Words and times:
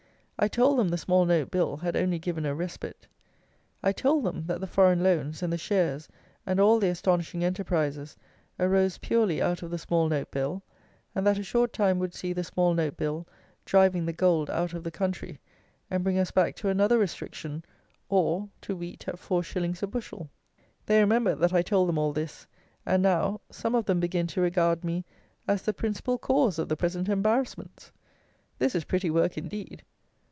I 0.43 0.47
told 0.47 0.79
them 0.79 0.89
the 0.89 0.97
Small 0.97 1.25
note 1.27 1.51
Bill 1.51 1.77
had 1.77 1.95
only 1.95 2.17
given 2.17 2.47
a 2.47 2.55
respite. 2.55 3.05
I 3.83 3.91
told 3.91 4.23
them 4.23 4.47
that 4.47 4.59
the 4.59 4.65
foreign 4.65 5.03
loans, 5.03 5.43
and 5.43 5.53
the 5.53 5.57
shares, 5.59 6.07
and 6.47 6.59
all 6.59 6.79
the 6.79 6.89
astonishing 6.89 7.43
enterprises, 7.43 8.17
arose 8.59 8.97
purely 8.97 9.39
out 9.39 9.61
of 9.61 9.69
the 9.69 9.77
Small 9.77 10.09
note 10.09 10.31
Bill; 10.31 10.63
and 11.13 11.27
that 11.27 11.37
a 11.37 11.43
short 11.43 11.73
time 11.73 11.99
would 11.99 12.15
see 12.15 12.33
the 12.33 12.43
Small 12.43 12.73
note 12.73 12.97
Bill 12.97 13.27
driving 13.65 14.07
the 14.07 14.13
gold 14.13 14.49
out 14.49 14.73
of 14.73 14.83
the 14.83 14.89
country, 14.89 15.39
and 15.91 16.03
bring 16.03 16.17
us 16.17 16.31
back 16.31 16.55
to 16.55 16.69
another 16.69 16.97
restriction, 16.97 17.63
OR, 18.09 18.49
to 18.61 18.75
wheat 18.75 19.07
at 19.07 19.19
four 19.19 19.43
shillings 19.43 19.83
a 19.83 19.85
bushel. 19.85 20.27
They 20.87 21.01
remember 21.01 21.35
that 21.35 21.53
I 21.53 21.61
told 21.61 21.87
them 21.87 21.99
all 21.99 22.13
this; 22.13 22.47
and 22.83 23.03
now, 23.03 23.41
some 23.51 23.75
of 23.75 23.85
them 23.85 23.99
begin 23.99 24.25
to 24.25 24.41
regard 24.41 24.83
me 24.83 25.05
as 25.47 25.61
the 25.61 25.71
principal 25.71 26.17
cause 26.17 26.57
of 26.57 26.67
the 26.67 26.75
present 26.77 27.09
embarrassments! 27.09 27.91
This 28.57 28.73
is 28.73 28.85
pretty 28.85 29.11
work 29.11 29.37
indeed! 29.37 29.83